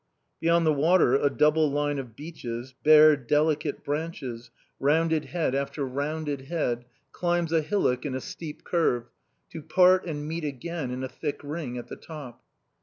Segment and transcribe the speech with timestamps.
[0.39, 6.45] Beyond the water a double line of beeches, bare delicate branches, rounded head after rounded
[6.45, 9.11] head, climbs a hillock in a steep curve,
[9.51, 12.41] to part and meet again in a thick ring at the top.